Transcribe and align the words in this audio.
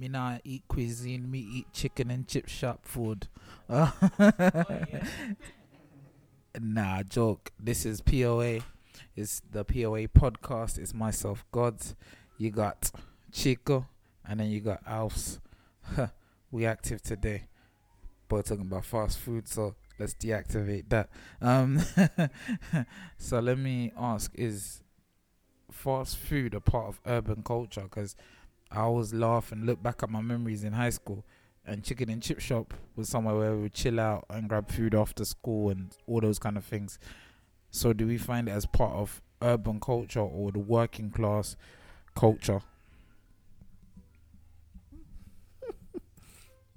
Me 0.00 0.08
not 0.08 0.40
eat 0.44 0.62
cuisine. 0.66 1.30
Me 1.30 1.38
eat 1.40 1.72
chicken 1.74 2.10
and 2.10 2.26
chip 2.26 2.48
shop 2.48 2.86
food. 2.86 3.28
nah, 6.58 7.02
joke. 7.02 7.52
This 7.60 7.84
is 7.84 8.00
POA. 8.00 8.60
It's 9.14 9.42
the 9.52 9.62
POA 9.62 10.08
podcast. 10.08 10.78
It's 10.78 10.94
myself, 10.94 11.44
Gods. 11.52 11.96
You 12.38 12.50
got 12.50 12.90
Chico, 13.30 13.88
and 14.26 14.40
then 14.40 14.48
you 14.48 14.60
got 14.60 14.82
Alfs. 14.86 15.38
we 16.50 16.64
active 16.64 17.02
today. 17.02 17.48
But 18.26 18.46
talking 18.46 18.62
about 18.62 18.86
fast 18.86 19.18
food, 19.18 19.48
so 19.48 19.74
let's 19.98 20.14
deactivate 20.14 20.88
that. 20.88 21.10
Um, 21.42 21.78
so 23.18 23.38
let 23.38 23.58
me 23.58 23.92
ask: 23.98 24.32
Is 24.34 24.80
fast 25.70 26.16
food 26.16 26.54
a 26.54 26.60
part 26.60 26.88
of 26.88 27.00
urban 27.04 27.42
culture? 27.42 27.82
Because 27.82 28.16
I 28.70 28.80
always 28.80 29.12
laugh 29.12 29.52
and 29.52 29.66
look 29.66 29.82
back 29.82 30.02
at 30.02 30.10
my 30.10 30.20
memories 30.20 30.64
in 30.64 30.72
high 30.72 30.90
school, 30.90 31.24
and 31.66 31.82
chicken 31.84 32.08
and 32.10 32.22
chip 32.22 32.40
shop 32.40 32.74
was 32.96 33.08
somewhere 33.08 33.34
where 33.36 33.54
we 33.56 33.62
would 33.62 33.74
chill 33.74 33.98
out 34.00 34.24
and 34.30 34.48
grab 34.48 34.70
food 34.70 34.94
after 34.94 35.24
school 35.24 35.70
and 35.70 35.96
all 36.06 36.20
those 36.20 36.38
kind 36.38 36.56
of 36.56 36.64
things. 36.64 36.98
So, 37.70 37.92
do 37.92 38.06
we 38.06 38.18
find 38.18 38.48
it 38.48 38.52
as 38.52 38.66
part 38.66 38.92
of 38.94 39.22
urban 39.42 39.80
culture 39.80 40.20
or 40.20 40.52
the 40.52 40.58
working 40.58 41.10
class 41.10 41.56
culture? 42.14 42.60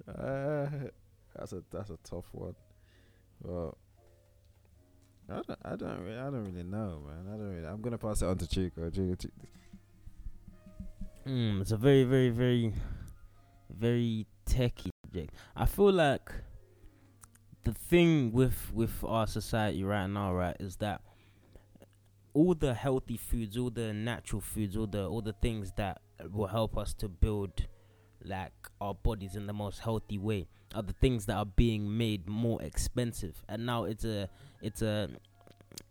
Uh, 0.06 0.66
that's 1.34 1.52
a 1.52 1.62
that's 1.70 1.90
a 1.90 1.96
tough 2.04 2.26
one. 2.32 2.54
Well, 3.42 3.76
I 5.28 5.34
don't 5.46 5.58
I 5.64 5.76
don't 5.76 6.00
really, 6.00 6.18
I 6.18 6.24
don't 6.24 6.44
really 6.44 6.62
know, 6.62 7.02
man. 7.06 7.26
I 7.32 7.36
don't 7.36 7.54
really. 7.54 7.66
I'm 7.66 7.80
gonna 7.80 7.98
pass 7.98 8.22
it 8.22 8.26
on 8.26 8.36
to 8.38 8.46
Chico. 8.46 8.90
Chico, 8.90 9.14
Chico. 9.14 9.34
Mm, 11.26 11.60
it's 11.62 11.70
a 11.72 11.76
very, 11.76 12.04
very, 12.04 12.30
very, 12.30 12.72
very 13.70 14.26
techy 14.44 14.90
subject. 15.04 15.34
I 15.56 15.66
feel 15.66 15.92
like 15.92 16.30
the 17.64 17.72
thing 17.72 18.30
with 18.32 18.70
with 18.74 19.02
our 19.04 19.26
society 19.26 19.84
right 19.84 20.06
now, 20.06 20.34
right, 20.34 20.56
is 20.60 20.76
that 20.76 21.00
all 22.34 22.54
the 22.54 22.74
healthy 22.74 23.16
foods, 23.16 23.56
all 23.56 23.70
the 23.70 23.92
natural 23.92 24.40
foods, 24.40 24.76
all 24.76 24.86
the 24.86 25.06
all 25.06 25.22
the 25.22 25.32
things 25.32 25.72
that 25.76 26.00
will 26.30 26.46
help 26.48 26.76
us 26.76 26.92
to 26.94 27.08
build 27.08 27.66
like 28.22 28.52
our 28.80 28.94
bodies 28.94 29.36
in 29.36 29.46
the 29.46 29.52
most 29.52 29.80
healthy 29.80 30.18
way 30.18 30.46
are 30.74 30.82
the 30.82 30.94
things 30.94 31.26
that 31.26 31.36
are 31.36 31.46
being 31.46 31.96
made 31.96 32.26
more 32.28 32.60
expensive. 32.62 33.42
And 33.48 33.64
now 33.64 33.84
it's 33.84 34.04
a 34.04 34.28
it's 34.60 34.82
a 34.82 35.08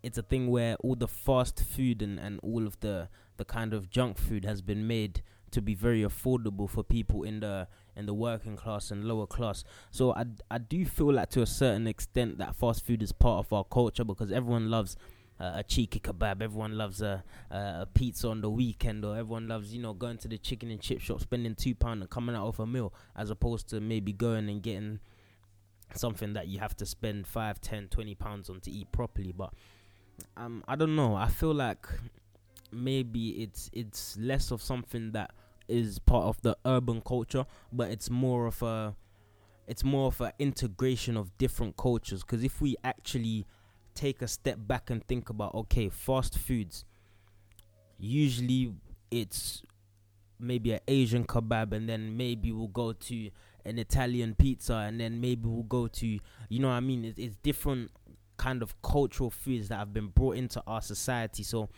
it's 0.02 0.18
a 0.18 0.22
thing 0.22 0.48
where 0.50 0.76
all 0.76 0.94
the 0.94 1.08
fast 1.08 1.62
food 1.62 2.02
and, 2.02 2.18
and 2.18 2.40
all 2.42 2.66
of 2.66 2.78
the 2.80 3.08
the 3.36 3.44
kind 3.44 3.74
of 3.74 3.90
junk 3.90 4.16
food 4.18 4.44
has 4.44 4.62
been 4.62 4.86
made 4.86 5.22
to 5.50 5.62
be 5.62 5.74
very 5.74 6.02
affordable 6.02 6.68
for 6.68 6.82
people 6.82 7.22
in 7.22 7.40
the 7.40 7.68
in 7.96 8.06
the 8.06 8.14
working 8.14 8.56
class 8.56 8.90
and 8.90 9.04
lower 9.04 9.26
class. 9.26 9.64
So 9.90 10.12
I 10.14 10.26
I 10.50 10.58
do 10.58 10.84
feel 10.84 11.12
like 11.12 11.30
to 11.30 11.42
a 11.42 11.46
certain 11.46 11.86
extent 11.86 12.38
that 12.38 12.56
fast 12.56 12.84
food 12.84 13.02
is 13.02 13.12
part 13.12 13.46
of 13.46 13.52
our 13.52 13.64
culture 13.64 14.04
because 14.04 14.32
everyone 14.32 14.70
loves 14.70 14.96
uh, 15.40 15.52
a 15.56 15.62
cheeky 15.62 16.00
kebab. 16.00 16.42
Everyone 16.42 16.76
loves 16.76 17.02
a, 17.02 17.24
a 17.50 17.86
pizza 17.94 18.28
on 18.28 18.40
the 18.40 18.50
weekend, 18.50 19.04
or 19.04 19.16
everyone 19.16 19.48
loves 19.48 19.72
you 19.72 19.80
know 19.80 19.92
going 19.94 20.18
to 20.18 20.28
the 20.28 20.38
chicken 20.38 20.70
and 20.70 20.80
chip 20.80 21.00
shop, 21.00 21.20
spending 21.20 21.54
two 21.54 21.74
pound 21.74 22.00
and 22.02 22.10
coming 22.10 22.34
out 22.34 22.48
of 22.48 22.60
a 22.60 22.66
meal, 22.66 22.92
as 23.16 23.30
opposed 23.30 23.68
to 23.70 23.80
maybe 23.80 24.12
going 24.12 24.48
and 24.48 24.62
getting 24.62 25.00
something 25.94 26.32
that 26.34 26.48
you 26.48 26.58
have 26.58 26.76
to 26.76 26.86
spend 26.86 27.26
five, 27.26 27.60
ten, 27.60 27.88
twenty 27.88 28.14
pounds 28.14 28.48
on 28.50 28.60
to 28.60 28.70
eat 28.70 28.90
properly. 28.92 29.32
But 29.32 29.52
um, 30.36 30.64
I 30.66 30.76
don't 30.76 30.96
know. 30.96 31.14
I 31.14 31.28
feel 31.28 31.54
like 31.54 31.86
maybe 32.72 33.42
it's 33.42 33.70
it's 33.72 34.16
less 34.18 34.50
of 34.50 34.62
something 34.62 35.12
that 35.12 35.30
is 35.68 35.98
part 35.98 36.26
of 36.26 36.40
the 36.42 36.56
urban 36.64 37.00
culture, 37.00 37.46
but 37.72 37.90
it's 37.90 38.10
more 38.10 38.46
of 38.46 38.62
a 38.62 38.94
it's 39.66 39.84
more 39.84 40.08
of 40.08 40.20
an 40.20 40.32
integration 40.38 41.16
of 41.16 41.36
different 41.38 41.76
cultures. 41.76 42.22
Because 42.22 42.44
if 42.44 42.60
we 42.60 42.76
actually 42.84 43.46
take 43.94 44.22
a 44.22 44.28
step 44.28 44.58
back 44.60 44.90
and 44.90 45.06
think 45.06 45.30
about 45.30 45.54
okay, 45.54 45.88
fast 45.88 46.38
foods, 46.38 46.84
usually 47.98 48.74
it's 49.10 49.62
maybe 50.38 50.72
an 50.72 50.80
Asian 50.88 51.24
kebab, 51.24 51.72
and 51.72 51.88
then 51.88 52.16
maybe 52.16 52.52
we'll 52.52 52.68
go 52.68 52.92
to 52.92 53.30
an 53.64 53.78
Italian 53.78 54.34
pizza, 54.34 54.74
and 54.74 55.00
then 55.00 55.20
maybe 55.20 55.48
we'll 55.48 55.62
go 55.62 55.86
to 55.86 56.06
you 56.06 56.58
know 56.58 56.68
what 56.68 56.74
I 56.74 56.80
mean. 56.80 57.04
It's, 57.04 57.18
it's 57.18 57.36
different 57.36 57.90
kind 58.36 58.62
of 58.62 58.80
cultural 58.82 59.30
foods 59.30 59.68
that 59.68 59.76
have 59.76 59.92
been 59.92 60.08
brought 60.08 60.36
into 60.36 60.62
our 60.66 60.82
society. 60.82 61.42
So 61.42 61.68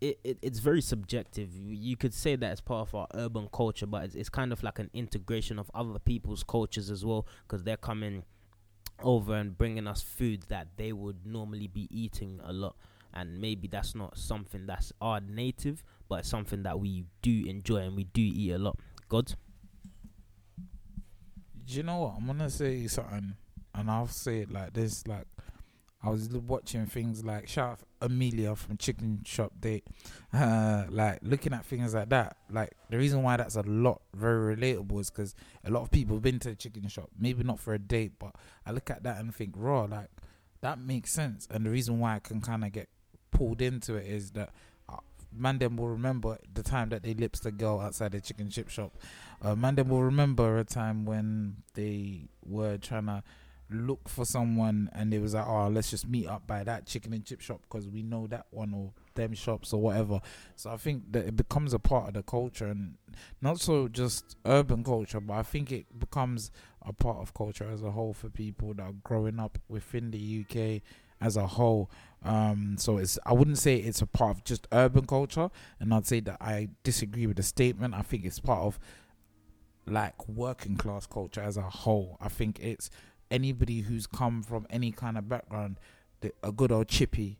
it, 0.00 0.18
it 0.24 0.38
it's 0.42 0.58
very 0.58 0.80
subjective. 0.80 1.50
You, 1.54 1.96
could 1.96 2.14
say 2.14 2.36
that 2.36 2.52
it's 2.52 2.60
part 2.60 2.88
of 2.88 2.94
our 2.94 3.06
urban 3.14 3.48
culture, 3.52 3.86
but 3.86 4.04
it's, 4.04 4.14
it's 4.14 4.28
kind 4.28 4.52
of 4.52 4.62
like 4.62 4.78
an 4.78 4.90
integration 4.94 5.58
of 5.58 5.70
other 5.74 5.98
people's 5.98 6.42
cultures 6.42 6.90
as 6.90 7.04
well, 7.04 7.26
because 7.46 7.62
they're 7.62 7.76
coming 7.76 8.24
over 9.02 9.34
and 9.34 9.56
bringing 9.56 9.86
us 9.86 10.02
food 10.02 10.42
that 10.48 10.68
they 10.76 10.92
would 10.92 11.26
normally 11.26 11.66
be 11.66 11.88
eating 11.90 12.40
a 12.44 12.52
lot. 12.52 12.76
And 13.12 13.40
maybe 13.40 13.66
that's 13.66 13.94
not 13.94 14.16
something 14.16 14.66
that's 14.66 14.92
our 15.00 15.20
native, 15.20 15.82
but 16.08 16.24
something 16.24 16.62
that 16.62 16.78
we 16.78 17.04
do 17.22 17.44
enjoy 17.46 17.78
and 17.78 17.96
we 17.96 18.04
do 18.04 18.22
eat 18.22 18.52
a 18.52 18.58
lot. 18.58 18.78
God, 19.08 19.34
Do 21.70 21.76
you 21.76 21.84
know 21.84 21.98
what? 21.98 22.14
I'm 22.18 22.26
gonna 22.26 22.50
say 22.50 22.88
something, 22.88 23.34
and 23.76 23.90
I'll 23.90 24.08
say 24.08 24.40
it 24.40 24.50
like 24.50 24.72
this: 24.72 25.06
like 25.06 25.26
I 26.02 26.10
was 26.10 26.28
watching 26.28 26.86
things 26.86 27.24
like 27.24 27.46
shout 27.46 27.70
out 27.70 27.80
Amelia 28.00 28.56
from 28.56 28.76
Chicken 28.76 29.22
Shop 29.24 29.52
Date, 29.60 29.86
uh, 30.32 30.86
like 30.90 31.20
looking 31.22 31.52
at 31.52 31.64
things 31.64 31.94
like 31.94 32.08
that. 32.08 32.38
Like 32.50 32.72
the 32.88 32.98
reason 32.98 33.22
why 33.22 33.36
that's 33.36 33.54
a 33.54 33.62
lot 33.62 34.02
very 34.16 34.56
relatable 34.56 34.98
is 35.00 35.10
because 35.10 35.36
a 35.64 35.70
lot 35.70 35.82
of 35.82 35.92
people 35.92 36.16
have 36.16 36.24
been 36.24 36.40
to 36.40 36.48
the 36.48 36.56
chicken 36.56 36.88
shop, 36.88 37.08
maybe 37.16 37.44
not 37.44 37.60
for 37.60 37.72
a 37.72 37.78
date, 37.78 38.14
but 38.18 38.34
I 38.66 38.72
look 38.72 38.90
at 38.90 39.04
that 39.04 39.20
and 39.20 39.32
think, 39.32 39.54
raw, 39.56 39.82
like 39.82 40.08
that 40.62 40.80
makes 40.80 41.12
sense. 41.12 41.46
And 41.52 41.64
the 41.64 41.70
reason 41.70 42.00
why 42.00 42.16
I 42.16 42.18
can 42.18 42.40
kind 42.40 42.64
of 42.64 42.72
get 42.72 42.88
pulled 43.30 43.62
into 43.62 43.94
it 43.94 44.06
is 44.06 44.32
that. 44.32 44.50
Man, 45.32 45.58
them 45.58 45.76
will 45.76 45.88
remember 45.88 46.38
the 46.52 46.62
time 46.62 46.88
that 46.90 47.02
they 47.02 47.14
lips 47.14 47.40
the 47.40 47.52
girl 47.52 47.80
outside 47.80 48.12
the 48.12 48.20
chicken 48.20 48.50
chip 48.50 48.68
shop. 48.68 48.92
Uh, 49.42 49.54
man, 49.54 49.76
them 49.76 49.88
will 49.88 50.02
remember 50.02 50.58
a 50.58 50.64
time 50.64 51.04
when 51.04 51.56
they 51.74 52.28
were 52.44 52.76
trying 52.78 53.06
to 53.06 53.22
look 53.72 54.08
for 54.08 54.24
someone 54.24 54.90
and 54.92 55.14
it 55.14 55.20
was 55.20 55.34
like, 55.34 55.46
oh, 55.46 55.68
let's 55.68 55.90
just 55.90 56.08
meet 56.08 56.26
up 56.26 56.46
by 56.46 56.64
that 56.64 56.86
chicken 56.86 57.12
and 57.12 57.24
chip 57.24 57.40
shop 57.40 57.60
because 57.62 57.88
we 57.88 58.02
know 58.02 58.26
that 58.26 58.46
one 58.50 58.74
or 58.74 58.92
them 59.14 59.34
shops 59.34 59.72
or 59.72 59.80
whatever. 59.80 60.20
So 60.56 60.70
I 60.70 60.76
think 60.76 61.12
that 61.12 61.26
it 61.26 61.36
becomes 61.36 61.72
a 61.72 61.78
part 61.78 62.08
of 62.08 62.14
the 62.14 62.22
culture 62.22 62.66
and 62.66 62.96
not 63.40 63.60
so 63.60 63.88
just 63.88 64.36
urban 64.44 64.82
culture, 64.82 65.20
but 65.20 65.34
I 65.34 65.42
think 65.42 65.70
it 65.72 65.98
becomes 65.98 66.50
a 66.82 66.92
part 66.92 67.18
of 67.18 67.34
culture 67.34 67.70
as 67.70 67.82
a 67.82 67.90
whole 67.90 68.12
for 68.12 68.28
people 68.28 68.74
that 68.74 68.82
are 68.82 68.94
growing 69.04 69.38
up 69.38 69.58
within 69.68 70.10
the 70.10 70.44
UK 70.44 70.82
as 71.20 71.36
a 71.36 71.46
whole. 71.46 71.90
Um, 72.22 72.76
so 72.78 72.98
it's 72.98 73.18
I 73.24 73.32
wouldn't 73.32 73.58
say 73.58 73.76
it's 73.76 74.02
a 74.02 74.06
part 74.06 74.36
of 74.36 74.44
just 74.44 74.66
urban 74.72 75.06
culture, 75.06 75.50
and 75.78 75.94
I'd 75.94 76.06
say 76.06 76.20
that 76.20 76.36
I 76.40 76.68
disagree 76.82 77.26
with 77.26 77.36
the 77.36 77.42
statement. 77.42 77.94
I 77.94 78.02
think 78.02 78.24
it's 78.24 78.40
part 78.40 78.60
of 78.60 78.78
like 79.86 80.28
working 80.28 80.76
class 80.76 81.06
culture 81.06 81.40
as 81.40 81.56
a 81.56 81.62
whole. 81.62 82.18
I 82.20 82.28
think 82.28 82.60
it's 82.60 82.90
anybody 83.30 83.82
who's 83.82 84.06
come 84.06 84.42
from 84.42 84.66
any 84.70 84.90
kind 84.90 85.16
of 85.16 85.28
background, 85.28 85.78
the, 86.20 86.32
a 86.42 86.52
good 86.52 86.72
old 86.72 86.88
chippy, 86.88 87.38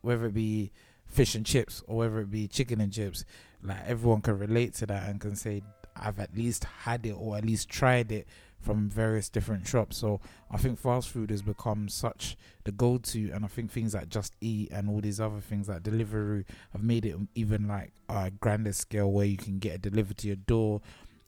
whether 0.00 0.26
it 0.26 0.34
be 0.34 0.72
fish 1.06 1.34
and 1.34 1.46
chips 1.46 1.82
or 1.86 1.98
whether 1.98 2.20
it 2.20 2.30
be 2.30 2.48
chicken 2.48 2.80
and 2.80 2.92
chips, 2.92 3.24
like 3.62 3.78
everyone 3.86 4.20
can 4.20 4.38
relate 4.38 4.74
to 4.74 4.86
that 4.86 5.08
and 5.08 5.20
can 5.20 5.36
say 5.36 5.62
I've 6.00 6.18
at 6.18 6.36
least 6.36 6.64
had 6.64 7.06
it 7.06 7.12
or 7.18 7.36
at 7.36 7.44
least 7.44 7.68
tried 7.68 8.12
it 8.12 8.26
from 8.60 8.88
various 8.90 9.28
different 9.28 9.66
shops. 9.66 9.96
So 9.96 10.20
I 10.50 10.56
think 10.56 10.78
fast 10.78 11.08
food 11.08 11.30
has 11.30 11.42
become 11.42 11.88
such 11.88 12.36
the 12.64 12.72
go-to, 12.72 13.30
and 13.30 13.44
I 13.44 13.48
think 13.48 13.70
things 13.70 13.94
like 13.94 14.08
Just 14.08 14.34
Eat 14.40 14.70
and 14.72 14.88
all 14.88 15.00
these 15.00 15.20
other 15.20 15.40
things 15.40 15.68
like 15.68 15.84
Deliveroo 15.84 16.44
have 16.72 16.82
made 16.82 17.06
it 17.06 17.16
even 17.34 17.68
like 17.68 17.92
a 18.08 18.30
grander 18.30 18.72
scale 18.72 19.12
where 19.12 19.26
you 19.26 19.36
can 19.36 19.58
get 19.58 19.74
it 19.74 19.82
delivered 19.82 20.18
to 20.18 20.26
your 20.26 20.36
door. 20.36 20.80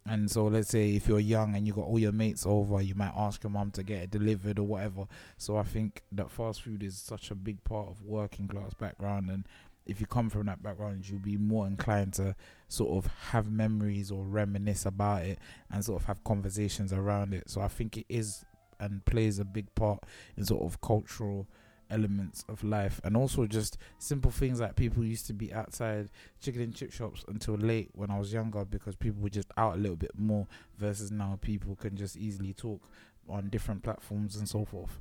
And 0.06 0.30
so 0.30 0.46
let's 0.46 0.70
say 0.70 0.96
if 0.96 1.06
you're 1.06 1.20
young 1.20 1.54
and 1.54 1.66
you 1.66 1.72
got 1.72 1.84
all 1.84 1.98
your 1.98 2.10
mates 2.10 2.46
over, 2.46 2.80
you 2.80 2.94
might 2.94 3.12
ask 3.14 3.44
your 3.44 3.50
mum 3.50 3.70
to 3.72 3.82
get 3.82 4.02
it 4.02 4.10
delivered 4.10 4.58
or 4.58 4.64
whatever. 4.64 5.06
So 5.36 5.56
I 5.56 5.62
think 5.62 6.02
that 6.10 6.30
fast 6.30 6.62
food 6.62 6.82
is 6.82 6.98
such 6.98 7.30
a 7.30 7.34
big 7.34 7.62
part 7.64 7.88
of 7.88 8.02
working 8.02 8.48
class 8.48 8.74
background 8.74 9.30
and 9.30 9.46
if 9.86 10.00
you 10.00 10.06
come 10.06 10.30
from 10.30 10.46
that 10.46 10.62
background 10.62 11.08
you'll 11.08 11.18
be 11.18 11.36
more 11.36 11.66
inclined 11.66 12.12
to 12.12 12.34
sort 12.68 12.90
of 12.90 13.10
have 13.30 13.50
memories 13.50 14.10
or 14.10 14.24
reminisce 14.24 14.86
about 14.86 15.22
it 15.22 15.38
and 15.70 15.84
sort 15.84 16.00
of 16.00 16.06
have 16.06 16.22
conversations 16.24 16.92
around 16.92 17.34
it. 17.34 17.50
So 17.50 17.60
I 17.60 17.68
think 17.68 17.96
it 17.96 18.06
is 18.08 18.44
and 18.78 19.04
plays 19.04 19.38
a 19.38 19.44
big 19.44 19.74
part 19.74 20.04
in 20.36 20.44
sort 20.44 20.62
of 20.62 20.80
cultural 20.80 21.46
elements 21.90 22.44
of 22.48 22.62
life 22.62 23.00
and 23.02 23.16
also 23.16 23.46
just 23.46 23.76
simple 23.98 24.30
things 24.30 24.60
like 24.60 24.76
people 24.76 25.04
used 25.04 25.26
to 25.26 25.32
be 25.32 25.52
outside 25.52 26.08
chicken 26.40 26.62
and 26.62 26.74
chip 26.74 26.92
shops 26.92 27.24
until 27.28 27.56
late 27.56 27.90
when 27.94 28.10
I 28.10 28.18
was 28.18 28.32
younger 28.32 28.64
because 28.64 28.94
people 28.94 29.20
were 29.22 29.28
just 29.28 29.50
out 29.56 29.74
a 29.74 29.78
little 29.78 29.96
bit 29.96 30.12
more 30.16 30.46
versus 30.78 31.10
now 31.10 31.38
people 31.42 31.74
can 31.74 31.96
just 31.96 32.16
easily 32.16 32.52
talk 32.54 32.80
on 33.28 33.48
different 33.48 33.82
platforms 33.82 34.36
and 34.36 34.48
so 34.48 34.64
forth. 34.64 35.00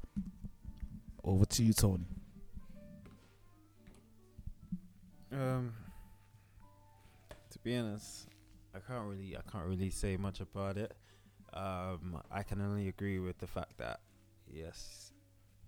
Over 1.23 1.45
to 1.45 1.63
you, 1.63 1.73
Tony. 1.73 2.05
Um, 5.39 5.73
to 7.49 7.59
be 7.59 7.77
honest, 7.77 8.27
I 8.75 8.79
can't 8.79 9.07
really 9.07 9.37
I 9.37 9.41
can't 9.49 9.65
really 9.65 9.89
say 9.89 10.17
much 10.17 10.41
about 10.41 10.77
it. 10.77 10.93
Um, 11.53 12.21
I 12.29 12.43
can 12.43 12.61
only 12.61 12.89
agree 12.89 13.19
with 13.19 13.37
the 13.37 13.47
fact 13.47 13.77
that 13.77 14.01
yes, 14.51 15.13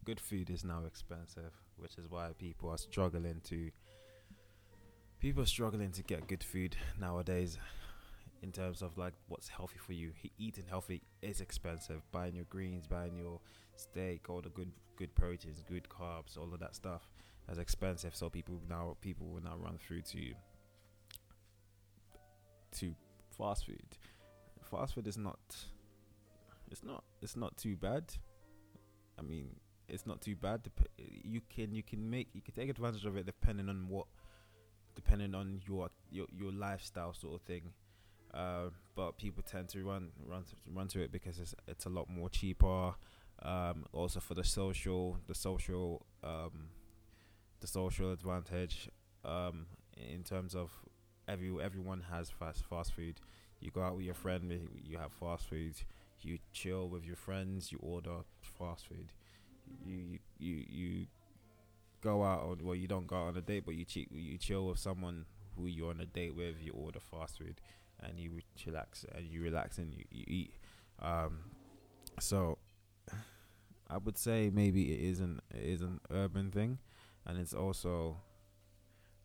good 0.03 0.19
food 0.19 0.49
is 0.49 0.65
now 0.65 0.83
expensive, 0.85 1.53
which 1.77 1.97
is 1.97 2.09
why 2.09 2.31
people 2.37 2.69
are 2.69 2.77
struggling 2.77 3.39
to 3.45 3.71
people 5.21 5.43
are 5.43 5.47
struggling 5.47 5.91
to 5.91 6.03
get 6.03 6.27
good 6.27 6.43
food 6.43 6.75
nowadays. 6.99 7.57
In 8.43 8.51
terms 8.51 8.81
of 8.81 8.97
like 8.97 9.13
what's 9.27 9.47
healthy 9.47 9.77
for 9.77 9.93
you, 9.93 10.11
He- 10.15 10.31
eating 10.37 10.65
healthy 10.67 11.01
is 11.21 11.39
expensive. 11.39 12.01
Buying 12.11 12.35
your 12.35 12.45
greens, 12.45 12.87
buying 12.87 13.15
your 13.15 13.39
steak, 13.77 14.29
all 14.29 14.41
the 14.41 14.49
good 14.49 14.71
good 14.97 15.15
proteins, 15.15 15.63
good 15.69 15.87
carbs, 15.87 16.37
all 16.37 16.53
of 16.53 16.59
that 16.59 16.75
stuff 16.75 17.07
is 17.49 17.57
expensive. 17.57 18.15
So 18.15 18.29
people 18.29 18.61
now 18.69 18.97
people 19.01 19.27
will 19.27 19.43
now 19.43 19.57
run 19.57 19.77
through 19.77 20.01
to 20.01 20.33
to 22.79 22.95
fast 23.37 23.65
food. 23.65 23.97
Fast 24.69 24.95
food 24.95 25.07
is 25.07 25.17
not 25.17 25.39
it's 26.69 26.83
not 26.83 27.03
it's 27.21 27.35
not 27.35 27.57
too 27.57 27.75
bad. 27.75 28.05
I 29.19 29.21
mean, 29.21 29.55
it's 29.87 30.07
not 30.07 30.21
too 30.21 30.35
bad. 30.35 30.61
You 30.97 31.41
can 31.53 31.75
you 31.75 31.83
can 31.83 32.09
make 32.09 32.29
you 32.33 32.41
can 32.41 32.53
take 32.53 32.69
advantage 32.69 33.05
of 33.05 33.17
it 33.17 33.25
depending 33.25 33.69
on 33.69 33.87
what 33.89 34.07
depending 34.95 35.35
on 35.35 35.61
your 35.67 35.89
your 36.09 36.27
your 36.31 36.51
lifestyle 36.51 37.13
sort 37.13 37.35
of 37.35 37.41
thing. 37.41 37.73
Uh, 38.33 38.69
but 38.95 39.17
people 39.17 39.43
tend 39.43 39.67
to 39.69 39.83
run 39.83 40.09
run 40.25 40.43
to, 40.43 40.55
run 40.73 40.87
to 40.87 41.01
it 41.01 41.11
because 41.11 41.39
it's 41.39 41.53
it's 41.67 41.85
a 41.85 41.89
lot 41.89 42.09
more 42.09 42.29
cheaper. 42.29 42.93
Um, 43.43 43.85
also 43.91 44.19
for 44.19 44.35
the 44.35 44.43
social 44.43 45.17
the 45.27 45.35
social 45.35 46.05
um, 46.23 46.69
the 47.61 47.67
social 47.67 48.11
advantage 48.11 48.89
um, 49.23 49.67
in 49.95 50.23
terms 50.23 50.55
of 50.55 50.71
every 51.27 51.51
everyone 51.63 52.03
has 52.11 52.29
fast 52.29 52.65
fast 52.65 52.93
food. 52.93 53.19
You 53.59 53.71
go 53.71 53.81
out 53.81 53.95
with 53.95 54.05
your 54.05 54.15
friend, 54.15 54.69
you 54.83 54.97
have 54.97 55.13
fast 55.13 55.47
food. 55.47 55.75
You 56.21 56.37
chill 56.51 56.89
with 56.89 57.05
your 57.05 57.15
friends, 57.15 57.71
you 57.71 57.79
order 57.81 58.17
fast 58.41 58.87
food. 58.87 59.13
You 59.85 59.97
you 59.97 60.19
you, 60.39 60.65
you 60.69 61.05
go 62.01 62.23
out 62.23 62.41
on 62.43 62.59
well, 62.63 62.75
you 62.75 62.87
don't 62.87 63.07
go 63.07 63.15
out 63.15 63.27
on 63.29 63.37
a 63.37 63.41
date, 63.41 63.63
but 63.65 63.75
you 63.75 63.85
you 64.11 64.37
chill 64.37 64.67
with 64.67 64.79
someone 64.79 65.25
who 65.55 65.67
you're 65.67 65.91
on 65.91 66.01
a 66.01 66.05
date 66.05 66.35
with. 66.35 66.55
You 66.61 66.73
order 66.73 66.99
fast 66.99 67.37
food, 67.37 67.61
and 68.01 68.19
you 68.19 68.31
chillax 68.57 69.05
and 69.15 69.25
you 69.25 69.41
relax 69.41 69.77
and 69.77 69.93
you, 69.93 70.03
you 70.11 70.23
eat. 70.27 70.53
Um, 70.99 71.39
so 72.19 72.57
I 73.89 73.97
would 73.97 74.17
say 74.17 74.49
maybe 74.53 74.93
it 74.93 74.99
is 75.11 75.19
an 75.19 75.41
it 75.53 75.63
is 75.63 75.81
an 75.81 75.99
urban 76.11 76.51
thing, 76.51 76.79
and 77.25 77.37
it's 77.37 77.53
also 77.53 78.17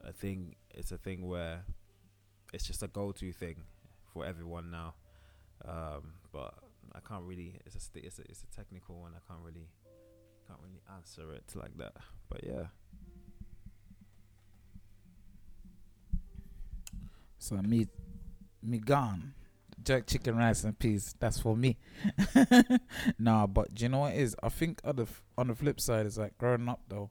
a 0.05 0.13
thing. 0.13 0.55
It's 0.71 0.93
a 0.93 0.99
thing 0.99 1.27
where 1.29 1.65
it's 2.53 2.67
just 2.67 2.83
a 2.83 2.89
go-to 2.89 3.33
thing 3.33 3.63
for 4.13 4.25
everyone 4.25 4.71
now. 4.71 4.95
Um, 5.67 6.15
but 6.33 6.55
I 6.95 7.01
can't 7.01 7.25
really. 7.25 7.61
It's 7.65 7.77
a 7.77 7.81
st- 7.81 8.05
it's 8.05 8.19
a 8.19 8.23
it's 8.23 8.43
a 8.45 8.57
technical 8.57 9.01
one. 9.01 9.13
I 9.15 9.21
can't 9.33 9.45
really 9.45 9.69
can't 10.47 10.61
really 10.63 10.83
answer 10.95 11.33
it 11.35 11.45
like 11.57 11.77
that. 11.79 11.95
But 12.29 12.45
yeah, 12.45 12.67
So 17.47 17.55
me, 17.63 17.87
me 18.61 18.79
gone. 18.79 19.35
Jerk 19.85 20.07
chicken 20.09 20.37
rice 20.37 20.65
and 20.65 20.77
peas. 20.77 21.15
That's 21.21 21.39
for 21.39 21.57
me. 21.57 21.77
nah, 23.21 23.47
but 23.47 23.81
you 23.81 23.89
know 23.89 24.01
what 24.01 24.15
is? 24.15 24.35
I 24.43 24.49
think 24.49 24.81
on 24.83 24.97
the 24.97 25.03
f- 25.03 25.23
on 25.39 25.47
the 25.47 25.55
flip 25.55 25.81
side 25.81 26.07
is 26.07 26.19
like 26.19 26.37
growing 26.39 26.69
up 26.69 26.81
though, 26.89 27.09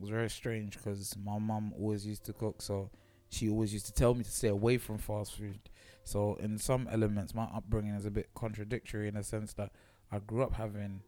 it 0.00 0.04
was 0.04 0.10
very 0.10 0.30
strange 0.30 0.78
because 0.78 1.14
my 1.22 1.38
mum 1.38 1.74
always 1.78 2.06
used 2.06 2.24
to 2.24 2.32
cook, 2.32 2.62
so 2.62 2.88
she 3.28 3.50
always 3.50 3.70
used 3.74 3.84
to 3.84 3.92
tell 3.92 4.14
me 4.14 4.24
to 4.24 4.30
stay 4.30 4.48
away 4.48 4.78
from 4.78 4.96
fast 4.96 5.36
food. 5.36 5.68
So 6.04 6.36
in 6.36 6.56
some 6.56 6.88
elements, 6.90 7.34
my 7.34 7.44
upbringing 7.44 7.94
is 7.94 8.06
a 8.06 8.10
bit 8.10 8.30
contradictory 8.34 9.08
in 9.08 9.14
the 9.14 9.22
sense 9.22 9.52
that 9.54 9.72
I 10.10 10.20
grew 10.20 10.42
up 10.42 10.54
having 10.54 11.02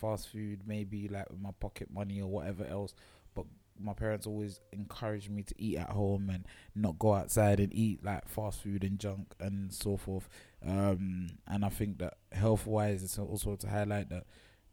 fast 0.00 0.28
food, 0.28 0.60
maybe 0.64 1.08
like 1.08 1.28
with 1.28 1.40
my 1.40 1.50
pocket 1.58 1.88
money 1.92 2.20
or 2.20 2.28
whatever 2.28 2.64
else, 2.64 2.94
but 3.34 3.46
my 3.80 3.92
parents 3.92 4.28
always 4.28 4.60
encouraged 4.72 5.28
me 5.28 5.42
to 5.42 5.54
eat 5.58 5.78
at 5.78 5.90
home 5.90 6.30
and 6.30 6.46
not 6.76 7.00
go 7.00 7.14
outside 7.14 7.58
and 7.58 7.74
eat 7.74 8.04
like 8.04 8.28
fast 8.28 8.62
food 8.62 8.84
and 8.84 9.00
junk 9.00 9.34
and 9.40 9.74
so 9.74 9.96
forth. 9.96 10.28
Um, 10.64 11.30
and 11.48 11.64
I 11.64 11.68
think 11.68 11.98
that 11.98 12.14
health 12.30 12.64
wise, 12.64 13.02
it's 13.02 13.18
also 13.18 13.56
to 13.56 13.68
highlight 13.68 14.08
that 14.10 14.24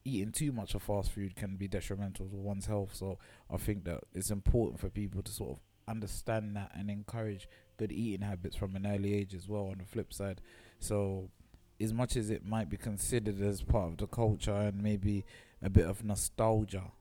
eating 0.05 0.31
too 0.31 0.51
much 0.51 0.75
of 0.75 0.83
fast 0.83 1.11
food 1.11 1.35
can 1.35 1.55
be 1.55 1.67
detrimental 1.67 2.27
to 2.27 2.35
one's 2.35 2.65
health. 2.65 2.91
So 2.93 3.17
I 3.51 3.57
think 3.57 3.85
that 3.85 4.01
it's 4.13 4.31
important 4.31 4.79
for 4.79 4.89
people 4.89 5.21
to 5.21 5.31
sort 5.31 5.51
of 5.51 5.59
understand 5.87 6.55
that 6.55 6.71
and 6.75 6.89
encourage 6.89 7.47
good 7.77 7.91
eating 7.91 8.25
habits 8.25 8.55
from 8.55 8.75
an 8.75 8.85
early 8.85 9.13
age 9.13 9.33
as 9.33 9.47
well. 9.47 9.67
On 9.67 9.77
the 9.77 9.85
flip 9.85 10.13
side, 10.13 10.41
so 10.79 11.29
as 11.79 11.93
much 11.93 12.15
as 12.15 12.29
it 12.29 12.45
might 12.45 12.69
be 12.69 12.77
considered 12.77 13.41
as 13.41 13.61
part 13.61 13.91
of 13.91 13.97
the 13.97 14.07
culture 14.07 14.53
and 14.53 14.81
maybe 14.81 15.25
a 15.61 15.69
bit 15.69 15.85
of 15.85 16.03
nostalgia 16.03 16.91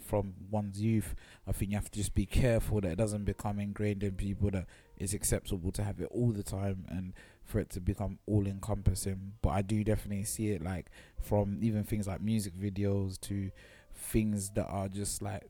from 0.00 0.34
one's 0.50 0.80
youth, 0.80 1.14
I 1.46 1.52
think 1.52 1.70
you 1.70 1.76
have 1.76 1.90
to 1.90 1.98
just 1.98 2.14
be 2.14 2.26
careful 2.26 2.80
that 2.80 2.92
it 2.92 2.98
doesn't 2.98 3.24
become 3.24 3.58
ingrained 3.58 4.02
in 4.02 4.12
people 4.12 4.50
that 4.50 4.66
it's 4.96 5.14
acceptable 5.14 5.72
to 5.72 5.82
have 5.82 6.00
it 6.00 6.08
all 6.10 6.32
the 6.32 6.42
time 6.42 6.84
and 6.88 7.12
for 7.44 7.60
it 7.60 7.70
to 7.70 7.80
become 7.80 8.18
all 8.26 8.46
encompassing. 8.46 9.32
But 9.42 9.50
I 9.50 9.62
do 9.62 9.84
definitely 9.84 10.24
see 10.24 10.50
it 10.50 10.62
like 10.62 10.90
from 11.20 11.58
even 11.60 11.84
things 11.84 12.06
like 12.06 12.20
music 12.20 12.54
videos 12.58 13.20
to 13.22 13.50
things 13.94 14.50
that 14.50 14.66
are 14.66 14.88
just 14.88 15.22
like 15.22 15.42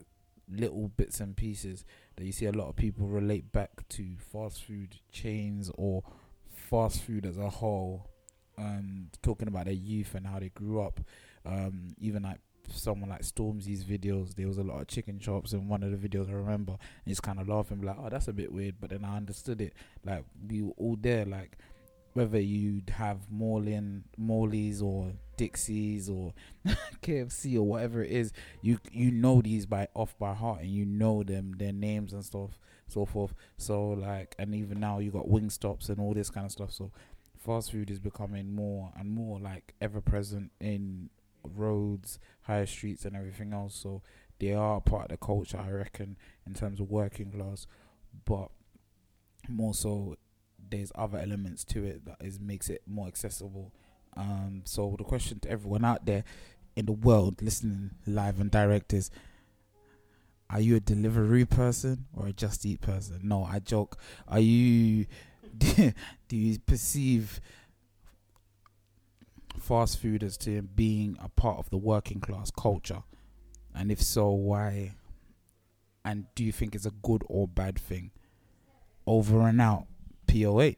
little 0.50 0.88
bits 0.88 1.20
and 1.20 1.36
pieces 1.36 1.84
that 2.16 2.24
you 2.24 2.32
see 2.32 2.46
a 2.46 2.52
lot 2.52 2.68
of 2.68 2.76
people 2.76 3.06
relate 3.06 3.52
back 3.52 3.88
to 3.88 4.04
fast 4.32 4.62
food 4.64 4.96
chains 5.10 5.70
or 5.76 6.02
fast 6.50 7.02
food 7.02 7.24
as 7.24 7.38
a 7.38 7.48
whole 7.48 8.10
um 8.58 9.08
talking 9.22 9.48
about 9.48 9.64
their 9.64 9.74
youth 9.74 10.14
and 10.14 10.26
how 10.26 10.38
they 10.38 10.50
grew 10.50 10.82
up 10.82 11.00
um 11.46 11.94
even 11.98 12.22
like 12.22 12.38
someone 12.70 13.10
like 13.10 13.22
Stormzy's 13.22 13.84
videos 13.84 14.34
there 14.34 14.46
was 14.46 14.58
a 14.58 14.62
lot 14.62 14.80
of 14.80 14.86
chicken 14.86 15.18
chops 15.18 15.52
in 15.52 15.68
one 15.68 15.82
of 15.82 15.90
the 15.90 16.08
videos 16.08 16.28
I 16.28 16.34
remember 16.34 16.72
and 16.72 17.06
he's 17.06 17.20
kind 17.20 17.40
of 17.40 17.48
laughing 17.48 17.80
like 17.80 17.96
oh 17.98 18.08
that's 18.08 18.28
a 18.28 18.32
bit 18.32 18.52
weird 18.52 18.76
but 18.80 18.90
then 18.90 19.04
I 19.04 19.16
understood 19.16 19.60
it 19.60 19.74
like 20.04 20.24
we 20.48 20.62
were 20.62 20.74
all 20.76 20.96
there 21.00 21.24
like 21.24 21.58
whether 22.14 22.40
you'd 22.40 22.90
have 22.90 23.18
Morlin, 23.32 24.02
Morley's 24.18 24.82
or 24.82 25.12
Dixy's 25.36 26.08
or 26.08 26.34
KFC 27.02 27.56
or 27.56 27.62
whatever 27.62 28.02
it 28.02 28.10
is, 28.10 28.32
you 28.60 28.78
you 28.92 29.10
know 29.10 29.40
these 29.40 29.66
by 29.66 29.88
off 29.94 30.18
by 30.18 30.34
heart 30.34 30.60
and 30.60 30.70
you 30.70 30.84
know 30.84 31.22
them 31.22 31.54
their 31.58 31.72
names 31.72 32.12
and 32.12 32.24
stuff 32.24 32.58
so 32.92 33.04
forth. 33.04 33.34
So 33.56 33.90
like 33.90 34.34
and 34.38 34.54
even 34.54 34.78
now 34.80 34.98
you 34.98 35.10
got 35.10 35.28
wing 35.28 35.50
stops 35.50 35.88
and 35.88 35.98
all 35.98 36.14
this 36.14 36.30
kind 36.30 36.46
of 36.46 36.52
stuff. 36.52 36.72
So 36.72 36.92
fast 37.38 37.72
food 37.72 37.90
is 37.90 37.98
becoming 37.98 38.54
more 38.54 38.92
and 38.96 39.10
more 39.10 39.40
like 39.40 39.74
ever 39.80 40.00
present 40.00 40.52
in 40.60 41.10
roads, 41.42 42.18
high 42.42 42.64
streets 42.64 43.04
and 43.04 43.16
everything 43.16 43.52
else. 43.52 43.74
So 43.74 44.02
they 44.38 44.52
are 44.52 44.80
part 44.80 45.04
of 45.04 45.08
the 45.10 45.16
culture 45.16 45.58
I 45.58 45.70
reckon 45.70 46.16
in 46.46 46.54
terms 46.54 46.80
of 46.80 46.90
working 46.90 47.32
class. 47.32 47.66
But 48.24 48.50
more 49.48 49.74
so 49.74 50.16
there's 50.72 50.90
other 50.94 51.18
elements 51.18 51.64
to 51.64 51.84
it 51.84 52.04
that 52.06 52.16
is 52.20 52.40
makes 52.40 52.68
it 52.68 52.82
more 52.86 53.06
accessible. 53.06 53.72
Um, 54.16 54.62
so 54.64 54.94
the 54.98 55.04
question 55.04 55.38
to 55.40 55.50
everyone 55.50 55.84
out 55.84 56.06
there 56.06 56.24
in 56.74 56.86
the 56.86 56.92
world 56.92 57.40
listening 57.42 57.92
live 58.06 58.40
and 58.40 58.50
direct 58.50 58.92
is: 58.92 59.10
Are 60.50 60.60
you 60.60 60.76
a 60.76 60.80
Deliveroo 60.80 61.48
person 61.48 62.06
or 62.16 62.26
a 62.26 62.32
just 62.32 62.64
eat 62.66 62.80
person? 62.80 63.20
No, 63.22 63.44
I 63.44 63.60
joke. 63.60 63.98
Are 64.26 64.40
you? 64.40 65.06
do 65.58 65.92
you 66.30 66.58
perceive 66.60 67.40
fast 69.58 70.00
food 70.00 70.22
as 70.22 70.38
to 70.38 70.62
being 70.62 71.18
a 71.22 71.28
part 71.28 71.58
of 71.58 71.68
the 71.68 71.76
working 71.76 72.20
class 72.20 72.50
culture? 72.50 73.02
And 73.74 73.92
if 73.92 74.02
so, 74.02 74.30
why? 74.30 74.94
And 76.04 76.26
do 76.34 76.42
you 76.42 76.52
think 76.52 76.74
it's 76.74 76.86
a 76.86 76.90
good 76.90 77.22
or 77.28 77.46
bad 77.46 77.78
thing? 77.78 78.10
Over 79.06 79.46
and 79.46 79.60
out. 79.60 79.86
PO8. 80.32 80.76